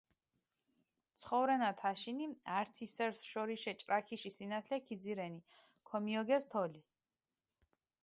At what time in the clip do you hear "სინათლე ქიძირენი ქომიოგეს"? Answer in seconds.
4.41-6.53